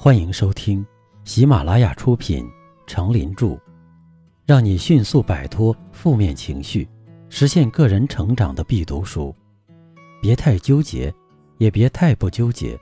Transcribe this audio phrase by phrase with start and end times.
[0.00, 0.86] 欢迎收听
[1.24, 2.44] 喜马拉雅出品
[2.86, 3.46] 《成林著》，
[4.46, 6.88] 让你迅速摆脱负面情绪，
[7.28, 9.34] 实现个人成长的必读书。
[10.22, 11.12] 别太纠结，
[11.56, 12.78] 也别太不纠结。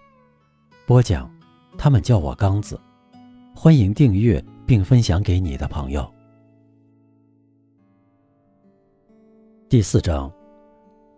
[0.87, 1.35] 播讲，
[1.79, 2.79] 他们叫我刚子。
[3.55, 6.07] 欢迎订阅并分享给你的朋友。
[9.71, 10.31] 第四章，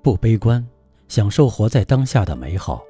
[0.00, 0.64] 不悲观，
[1.08, 2.84] 享受活在当下的美好。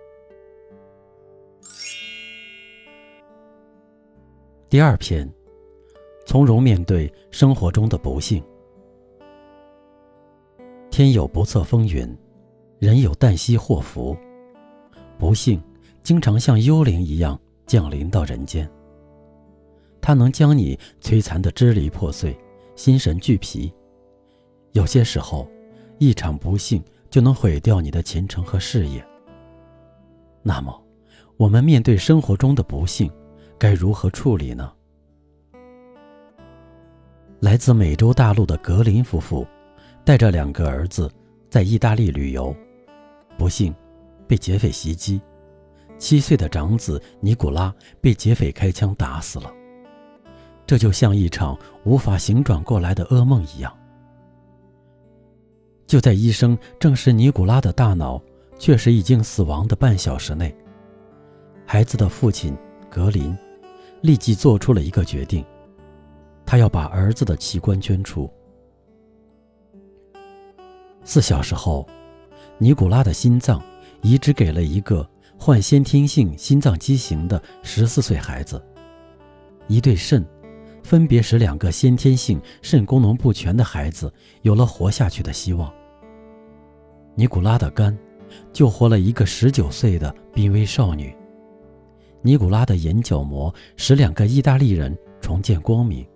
[4.71, 5.27] 第二篇，
[6.27, 8.45] 从容面对生活中的不幸。
[10.91, 12.15] 天有不测风云，
[12.79, 14.15] 人有旦夕祸福。
[15.17, 15.59] 不幸
[16.03, 18.71] 经常像幽灵一样降临到人间。
[20.03, 22.39] 它能将你摧残的支离破碎、
[22.77, 23.73] 心神俱疲。
[24.73, 25.49] 有些时候，
[25.97, 29.03] 一场不幸就能毁掉你的前程和事业。
[30.43, 30.79] 那么，
[31.39, 33.11] 我们面对生活中的不幸。
[33.59, 34.73] 该如何处理呢？
[37.41, 39.45] 来自美洲大陆的格林夫妇，
[40.05, 41.10] 带着两个儿子
[41.51, 42.55] 在意大利旅游，
[43.37, 43.74] 不幸
[44.29, 45.21] 被劫匪袭击，
[45.99, 49.52] 七岁的长子尼古拉被劫匪开枪打死了。
[50.65, 53.77] 这就像一场无法醒转过来的噩梦一样。
[55.85, 58.23] 就在医生证实尼古拉的大脑
[58.59, 60.54] 确实已经死亡的半小时内，
[61.66, 62.57] 孩子的父亲
[62.88, 63.37] 格林。
[64.00, 65.44] 立即做出了一个决定，
[66.47, 68.31] 他要把儿子的器官捐出。
[71.04, 71.87] 四小时后，
[72.59, 73.62] 尼古拉的心脏
[74.03, 78.62] 移植给了一个患先天性心脏畸形的十四岁孩子，
[79.66, 80.25] 一对肾
[80.82, 84.12] 分别使两个先天性肾功能不全的孩子
[84.43, 85.72] 有了活下去的希望。
[87.15, 87.97] 尼古拉的肝
[88.53, 91.16] 救活了一个十九岁的濒危少女。
[92.21, 96.06] 尼古拉的眼角膜使两个意大利人重见光明，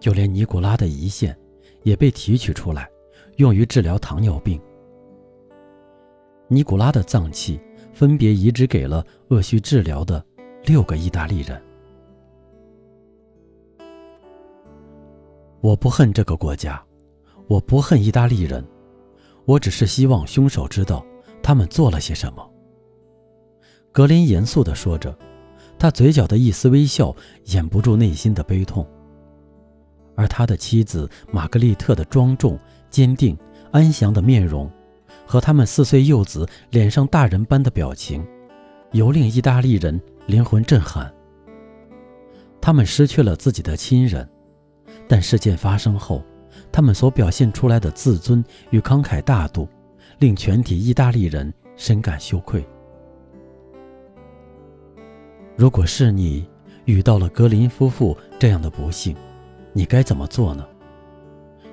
[0.00, 1.36] 就连尼古拉的胰腺
[1.84, 2.88] 也被提取出来，
[3.36, 4.60] 用于治疗糖尿病。
[6.48, 7.60] 尼古拉的脏器
[7.92, 10.24] 分别移植给了恶需治疗的
[10.64, 11.62] 六个意大利人。
[15.60, 16.82] 我不恨这个国家，
[17.46, 18.64] 我不恨意大利人，
[19.44, 21.04] 我只是希望凶手知道
[21.42, 22.50] 他们做了些什么。
[23.98, 25.12] 格林严肃地说着，
[25.76, 27.12] 他嘴角的一丝微笑
[27.46, 28.86] 掩不住内心的悲痛。
[30.14, 32.56] 而他的妻子玛格丽特的庄重、
[32.88, 33.36] 坚定、
[33.72, 34.70] 安详的面容，
[35.26, 38.24] 和他们四岁幼子脸上大人般的表情，
[38.92, 41.12] 尤令意大利人灵魂震撼。
[42.60, 44.28] 他们失去了自己的亲人，
[45.08, 46.22] 但事件发生后，
[46.70, 49.68] 他们所表现出来的自尊与慷慨大度，
[50.20, 52.64] 令全体意大利人深感羞愧。
[55.58, 56.48] 如果是你
[56.84, 59.16] 遇到了格林夫妇这样的不幸，
[59.72, 60.64] 你该怎么做呢？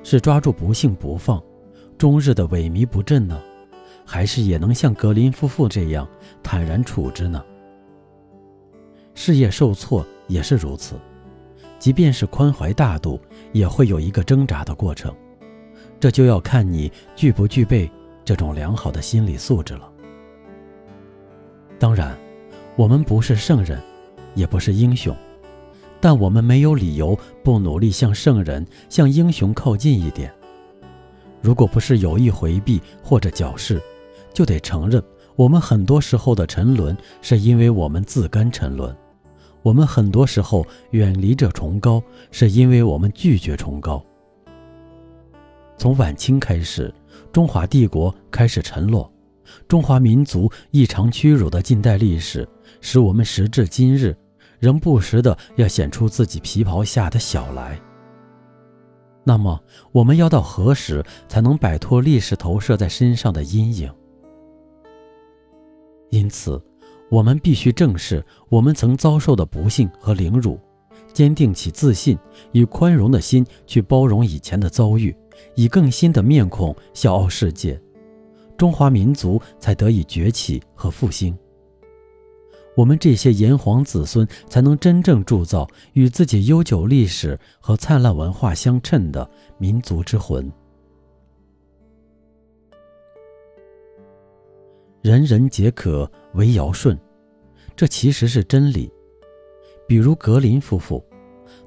[0.02, 1.40] 是抓住不幸不放，
[1.96, 3.40] 终日的萎靡不振呢，
[4.04, 6.08] 还是也能像格林夫妇这样
[6.42, 7.46] 坦然处之呢？
[9.14, 10.96] 事业受挫也是如此，
[11.78, 15.16] 即便是宽怀大度，也会有一个挣扎的过程，
[16.00, 17.88] 这就要看你具不具备
[18.24, 19.88] 这种良好的心理素质了。
[21.78, 22.18] 当然。
[22.78, 23.82] 我们不是圣人，
[24.34, 25.16] 也不是英雄，
[26.02, 30.34] 但我们没有理由不努力向圣人、向英雄靠近一点。
[31.42, 33.82] 如果不是有意回避或者矫饰，
[34.34, 35.02] 就得承认，
[35.38, 38.94] 我们很多时候的沉沦是因为我们自甘沉沦；
[39.62, 44.04] 我们很多时候远离着崇高，是因为我们拒绝崇高。
[45.78, 46.94] 从晚清开始，
[47.32, 49.10] 中华帝国开始沉落。
[49.68, 52.48] 中华民族异常屈辱的近代历史，
[52.82, 54.16] 使我们时至今日
[54.60, 57.80] 仍不时的要显出自己皮袍下的小来。
[59.24, 59.60] 那么，
[59.92, 63.92] 我们要到何时才能摆脱历史投射在身上的阴影？
[66.12, 66.62] 因此，
[67.10, 70.60] 我们必须正视我们曾遭受的不幸和凌辱，
[71.12, 72.18] 坚定起自信，
[72.52, 75.16] 以宽容的心去包容以前的遭遇，
[75.56, 77.82] 以更新的面孔笑傲世界。
[78.56, 81.36] 中华民族才得以崛起和复兴。
[82.76, 90.52] 我们这些炎黄子孙才能真正铸造与自己悠久历史和灿烂文化相称的民族之魂。
[95.02, 96.98] 人人皆可为尧舜，
[97.76, 98.92] 这其实是真理。
[99.88, 101.04] 比如格林夫妇，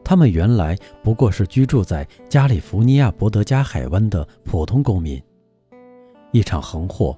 [0.05, 5.23] 他们原来不过是居住在加利福尼亚伯德加海湾的普通公民。
[6.33, 7.17] 一场横祸，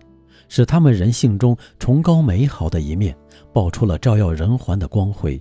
[0.51, 3.17] 使他们人性中崇高美好的一面
[3.53, 5.41] 爆出了照耀人寰的光辉。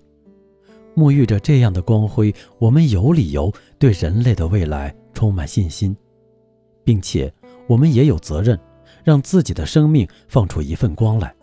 [0.96, 5.96] 沐浴着这样的光辉，我们有理由对人类的未来充满信心，
[6.84, 7.34] 并且
[7.68, 8.58] 我们也有责任
[9.04, 11.34] 让自己的生命放出一份光来，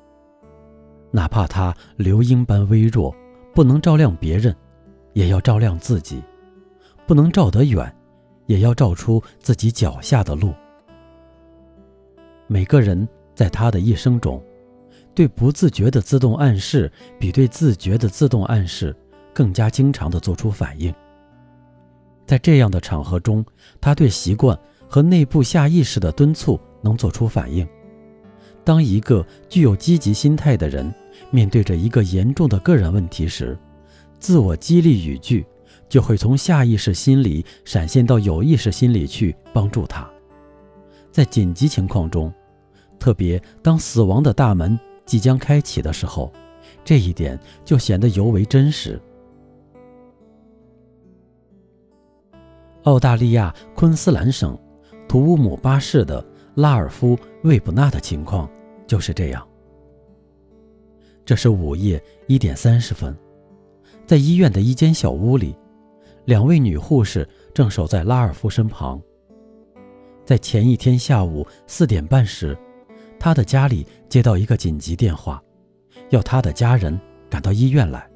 [1.10, 3.14] 哪怕它流萤般微弱，
[3.54, 4.54] 不能照亮别人，
[5.14, 6.18] 也要照亮自己；
[7.06, 7.92] 不能照得远，
[8.46, 10.52] 也要照出自己脚下的路。
[12.46, 14.42] 每个人在他的一生中，
[15.14, 16.90] 对不自觉的自动暗示
[17.20, 18.92] 比对自觉的自动暗示。
[19.36, 20.90] 更加经常地做出反应。
[22.24, 23.44] 在这样的场合中，
[23.78, 27.68] 他对习惯和内部下意识的敦促能做出反应。
[28.64, 30.90] 当一个具有积极心态的人
[31.30, 33.58] 面对着一个严重的个人问题时，
[34.18, 35.44] 自我激励语句
[35.86, 40.10] 就会从下意识心理闪现到有意识心理去帮助他。
[41.12, 42.32] 在紧急情况中，
[42.98, 46.32] 特别当死亡的大门即将开启的时候，
[46.84, 49.00] 这一点就显得尤为真实。
[52.84, 54.56] 澳大利亚昆斯兰省
[55.08, 58.48] 图乌姆巴市的拉尔夫·魏布纳的情况
[58.86, 59.46] 就是这样。
[61.24, 63.16] 这是午夜一点三十分，
[64.06, 65.56] 在医院的一间小屋里，
[66.24, 69.02] 两位女护士正守在拉尔夫身旁。
[70.24, 72.56] 在前一天下午四点半时，
[73.18, 75.42] 他的家里接到一个紧急电话，
[76.10, 76.98] 要他的家人
[77.28, 78.08] 赶到医院来。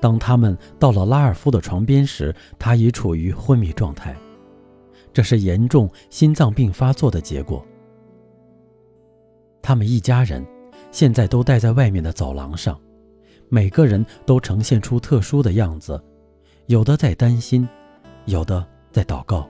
[0.00, 4.16] 当他们到了拉尔夫的床边时，他已处于昏迷状态，
[5.12, 7.64] 这是严重心脏病发作的结果。
[9.62, 10.44] 他们一家人
[10.90, 12.80] 现在都待在外面的走廊上，
[13.48, 16.02] 每个人都呈现出特殊的样子，
[16.66, 17.68] 有的在担心，
[18.24, 19.48] 有的在祷告。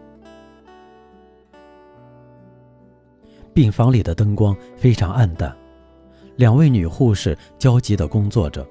[3.54, 5.54] 病房里的灯光非常暗淡，
[6.36, 8.66] 两位女护士焦急地工作着。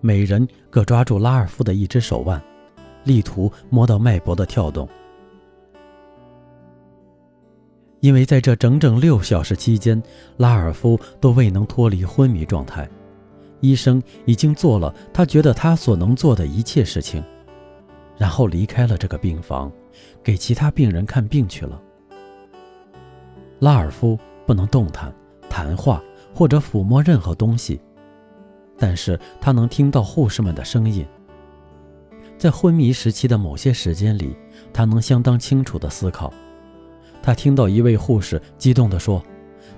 [0.00, 2.40] 每人各抓住拉尔夫的一只手腕，
[3.04, 4.88] 力图摸到脉搏的跳动。
[8.00, 10.00] 因为在这整整六小时期间，
[10.36, 12.88] 拉尔夫都未能脱离昏迷状态，
[13.60, 17.24] 医生已经做了他觉得他所能做的一切事情，
[18.16, 19.72] 然后离开了这个病房，
[20.22, 21.82] 给其他病人看病去了。
[23.58, 25.12] 拉尔夫不能动弹、
[25.48, 26.02] 谈话
[26.34, 27.80] 或者抚摸任何东西。
[28.78, 31.06] 但是他能听到护士们的声音。
[32.36, 34.36] 在昏迷时期的某些时间里，
[34.72, 36.30] 他能相当清楚地思考。
[37.22, 39.22] 他听到一位护士激动地说：“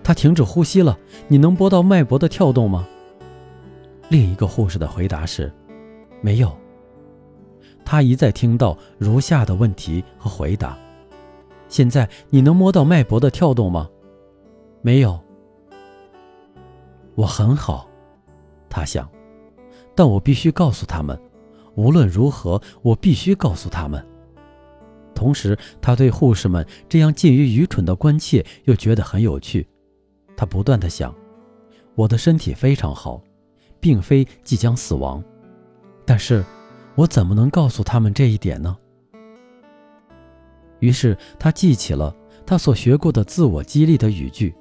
[0.02, 0.98] 他停止呼吸了，
[1.28, 2.84] 你能拨到脉搏的跳动吗？”
[4.10, 5.52] 另一个护士的回答是
[6.20, 6.52] ：“没有。”
[7.86, 10.76] 他一再听到如下的问题和回答
[11.68, 13.88] ：“现在你能摸到脉搏的跳动吗
[14.82, 15.18] ？”“没有。
[17.14, 17.88] ”“我很好。”
[18.70, 19.08] 他想，
[19.94, 21.18] 但我必须告诉他们，
[21.74, 24.04] 无论如何，我必须告诉他们。
[25.14, 29.66] 同时，他对护士们这样近于愚蠢的关切又觉得很有趣。
[30.36, 31.12] 他不断的想：
[31.96, 33.20] 我的身体非常好，
[33.80, 35.24] 并非即将死亡，
[36.06, 36.44] 但是，
[36.94, 38.76] 我怎么能告诉他们这一点呢？
[40.80, 42.14] 于是，他记起了
[42.46, 44.54] 他所学过的自我激励的语句：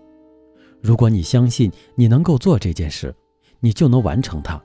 [0.82, 3.14] 如果你相信你能够做这件事。
[3.60, 4.62] 你就能完成它。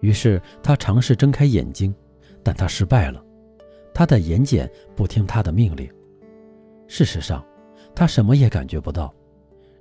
[0.00, 1.92] 于是他尝试睁开眼睛，
[2.40, 3.20] 但他失败了。
[3.92, 5.90] 他的眼睑不听他的命令。
[6.86, 7.44] 事实上，
[7.96, 9.12] 他什么也感觉不到。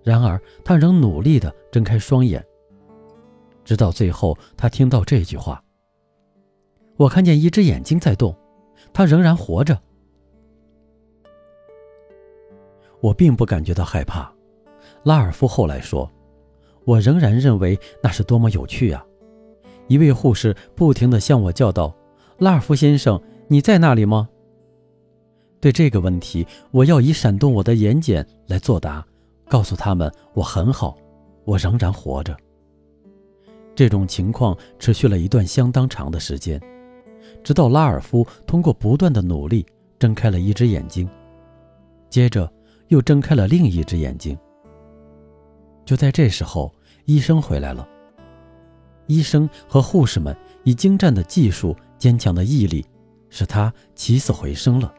[0.04, 2.44] 然而，他仍努力地睁开双眼。
[3.63, 5.63] 直到最后，他听到这句话
[6.98, 8.36] ：“我看见一只眼睛在动，
[8.92, 9.80] 它仍然活着。”
[13.01, 14.31] 我并不感觉到害怕，
[15.03, 16.10] 拉尔夫后来说。
[16.84, 19.05] 我仍然认为那是多么有趣啊！
[19.88, 21.96] 一位护士不停地向我叫道
[22.39, 24.27] ：“拉尔夫先生，你在那里吗？”
[25.62, 29.05] 对这个问题，我要以闪动我的眼睑来作答，
[29.48, 30.98] 告诉他们我很好，
[31.46, 32.36] 我仍然活着。
[33.75, 36.60] 这种情况持续了一段相当长的时间，
[37.43, 39.63] 直到拉尔夫通过不断的努力
[40.00, 41.08] 睁开了一只眼睛，
[42.10, 42.51] 接着
[42.92, 44.38] 又睁开了另一只眼睛。
[45.86, 46.70] 就在这时候，
[47.06, 47.88] 医生回来了。
[49.08, 52.86] 医生和护士们以精湛的技术、坚强的毅力，
[53.30, 54.94] 使他起死回生了。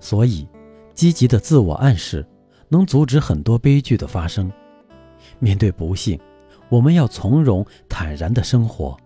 [0.00, 0.48] 所以，
[0.94, 2.26] 积极的自我暗示
[2.70, 4.50] 能阻止很多悲剧的发生。
[5.38, 6.18] 面对不幸，
[6.70, 8.96] 我们要从容坦然的生活，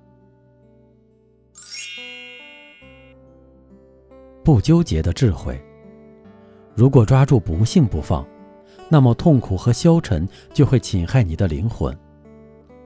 [4.45, 5.61] 不纠结的智慧。
[6.75, 8.27] 如果抓住不幸不放，
[8.89, 11.97] 那么痛苦和消沉就会侵害你的灵魂。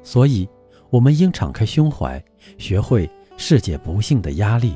[0.03, 0.49] 所以，
[0.91, 2.23] 我们应敞开胸怀，
[2.59, 4.75] 学会释解不幸的压力。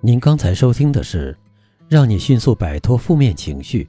[0.00, 1.34] 您刚才收听的是，
[1.88, 3.88] 让你迅速摆脱负面情绪，